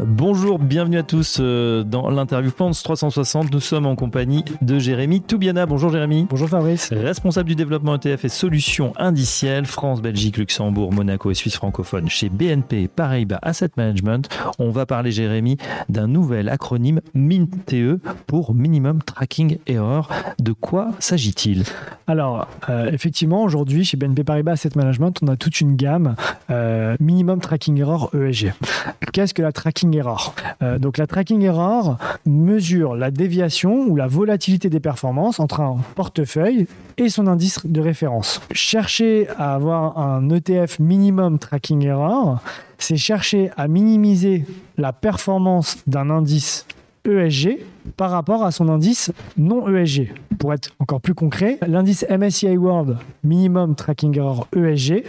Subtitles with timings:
[0.00, 3.52] Bonjour, bienvenue à tous euh, dans l'interview France 360.
[3.52, 5.66] Nous sommes en compagnie de Jérémy Toubiana.
[5.66, 6.26] Bonjour Jérémy.
[6.28, 6.92] Bonjour Fabrice.
[6.92, 12.28] Responsable du développement ETF et solutions indicielles France, Belgique, Luxembourg, Monaco et Suisse francophone chez
[12.28, 14.28] BNP Paribas Asset Management.
[14.58, 20.10] On va parler Jérémy d'un nouvel acronyme MINTE pour Minimum Tracking Error.
[20.40, 21.62] De quoi s'agit-il?
[22.08, 26.16] Alors, euh, effectivement, aujourd'hui chez BNP Paribas Asset Management, on a toute une gamme
[26.50, 28.52] euh, Minimum Tracking Error ESG.
[29.12, 29.84] Qu'est-ce que la tracking
[30.62, 35.78] Euh, donc la tracking error mesure la déviation ou la volatilité des performances entre un
[35.94, 38.40] portefeuille et son indice de référence.
[38.52, 42.40] Chercher à avoir un ETF minimum tracking error,
[42.78, 44.44] c'est chercher à minimiser
[44.78, 46.66] la performance d'un indice
[47.06, 47.58] ESG
[47.96, 50.12] par rapport à son indice non ESG.
[50.38, 55.04] Pour être encore plus concret, l'indice MSCI World Minimum Tracking Error ESG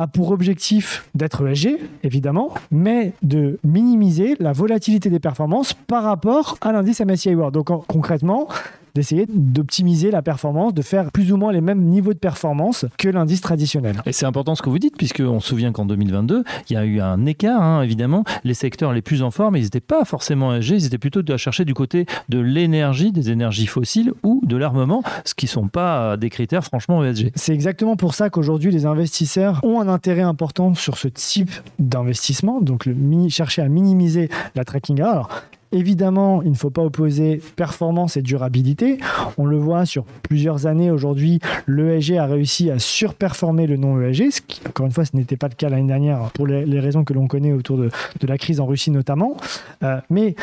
[0.00, 6.56] a pour objectif d'être ESG, évidemment, mais de minimiser la volatilité des performances par rapport
[6.62, 7.52] à l'indice MSCI World.
[7.52, 8.48] Donc concrètement,
[8.94, 13.08] d'essayer d'optimiser la performance, de faire plus ou moins les mêmes niveaux de performance que
[13.08, 14.02] l'indice traditionnel.
[14.06, 16.84] Et c'est important ce que vous dites, puisqu'on se souvient qu'en 2022, il y a
[16.84, 18.24] eu un écart, hein, évidemment.
[18.44, 21.36] Les secteurs les plus en forme, ils n'étaient pas forcément âgés, ils étaient plutôt à
[21.36, 25.68] chercher du côté de l'énergie, des énergies fossiles ou de l'armement, ce qui ne sont
[25.68, 27.32] pas des critères franchement ESG.
[27.34, 32.60] C'est exactement pour ça qu'aujourd'hui, les investisseurs ont un intérêt important sur ce type d'investissement,
[32.60, 32.94] donc le
[33.28, 35.00] chercher à minimiser la tracking.
[35.00, 35.28] Alors,
[35.72, 38.98] Évidemment, il ne faut pas opposer performance et durabilité.
[39.38, 44.40] On le voit sur plusieurs années aujourd'hui, l'ESG a réussi à surperformer le non-ESG, ce
[44.40, 47.12] qui, encore une fois, ce n'était pas le cas l'année dernière pour les, raisons que
[47.12, 47.90] l'on connaît autour de,
[48.26, 49.36] la crise en Russie notamment.
[49.82, 50.34] Euh, mais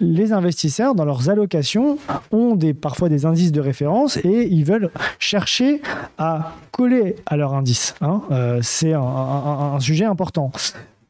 [0.00, 1.98] les investisseurs, dans leurs allocations,
[2.30, 5.82] ont parfois des indices de référence et ils veulent chercher
[6.18, 7.94] à coller à leur indice.
[8.00, 8.22] Hein.
[8.30, 10.50] Euh, c'est un sujet important.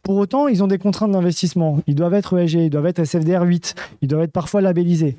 [0.02, 1.78] Pour autant, ils ont des contraintes d'investissement.
[1.86, 5.16] Ils doivent être ESG, ils doivent être SFDR 8, ils doivent être parfois labellisés.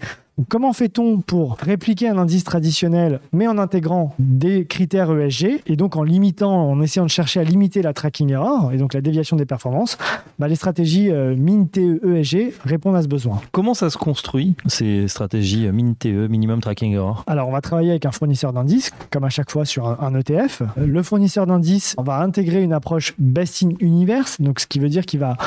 [0.49, 5.95] Comment fait-on pour répliquer un indice traditionnel, mais en intégrant des critères ESG, et donc
[5.95, 9.35] en limitant, en essayant de chercher à limiter la tracking error, et donc la déviation
[9.35, 9.95] des performances
[10.39, 13.41] bah, Les stratégies euh, MIN-TE ESG répondent à ce besoin.
[13.51, 17.23] Comment ça se construit, ces stratégies euh, MIN-TE, Minimum Tracking Error?
[17.27, 20.63] Alors, on va travailler avec un fournisseur d'indices, comme à chaque fois sur un, ETF.
[20.77, 24.89] Le fournisseur d'indices, on va intégrer une approche Best in Universe, donc ce qui veut
[24.89, 25.37] dire qu'il va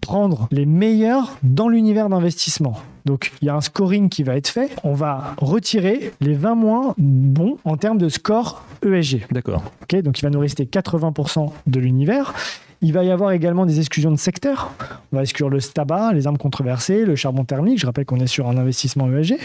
[0.00, 2.76] prendre les meilleurs dans l'univers d'investissement.
[3.04, 4.70] Donc il y a un scoring qui va être fait.
[4.84, 9.26] On va retirer les 20 moins bons en termes de score ESG.
[9.30, 9.62] D'accord.
[9.82, 12.34] Ok, donc il va nous rester 80% de l'univers.
[12.82, 14.70] Il va y avoir également des exclusions de secteurs.
[15.12, 17.78] On va exclure le tabac, les armes controversées, le charbon thermique.
[17.78, 19.38] Je rappelle qu'on est sur un investissement ESG.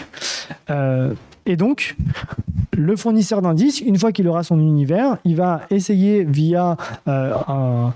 [0.70, 1.12] Euh,
[1.44, 1.96] et donc,
[2.76, 6.76] le fournisseur d'indices, une fois qu'il aura son univers, il va essayer via
[7.08, 7.92] euh, un,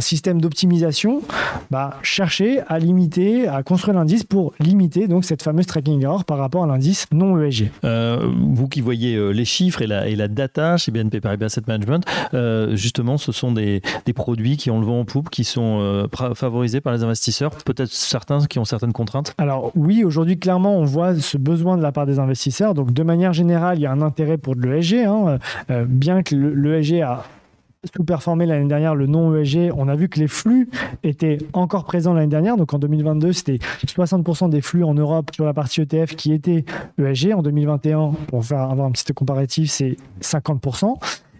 [0.00, 1.22] système d'optimisation,
[1.70, 6.38] bah, chercher à limiter, à construire l'indice pour limiter donc cette fameuse tracking error par
[6.38, 7.70] rapport à l'indice non ESG.
[7.84, 11.46] Euh, vous qui voyez euh, les chiffres et la, et la data chez BNP Paribas
[11.46, 12.04] Asset Management,
[12.76, 16.80] justement, ce sont des, des, produits qui ont le vent en poupe, qui sont favorisés
[16.80, 19.34] par les investisseurs, peut-être certains qui ont certaines contraintes?
[19.38, 22.74] Alors oui, aujourd'hui, clairement, on voit ce besoin de la part des investisseurs.
[22.74, 25.04] Donc de manière générale, il y a un intérêt pour de l'ESG.
[25.06, 25.38] Hein.
[25.70, 27.24] Euh, bien que l'ESG a
[27.94, 30.68] sous-performé l'année dernière le non-ESG, on a vu que les flux
[31.04, 32.56] étaient encore présents l'année dernière.
[32.56, 36.64] Donc en 2022, c'était 60% des flux en Europe sur la partie ETF qui étaient
[36.98, 37.32] ESG.
[37.34, 40.96] En 2021, pour faire avoir un petit comparatif, c'est 50%.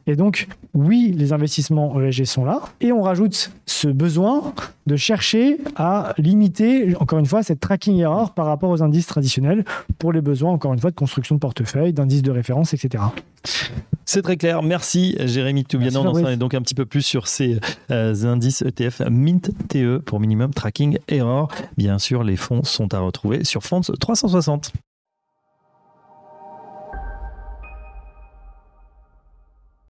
[0.09, 2.63] Et donc, oui, les investissements ESG sont là.
[2.81, 4.55] Et on rajoute ce besoin
[4.87, 9.67] de chercher à limiter, encore une fois, cette tracking error par rapport aux indices traditionnels
[9.99, 13.05] pour les besoins, encore une fois, de construction de portefeuille, d'indices de référence, etc.
[14.07, 14.63] C'est très clair.
[14.63, 16.07] Merci Jérémy Toubianan.
[16.07, 17.61] On en donc un petit peu plus sur ces
[17.91, 21.49] euh, indices ETF Mint TE pour minimum tracking error.
[21.77, 24.73] Bien sûr, les fonds sont à retrouver sur Fonds 360.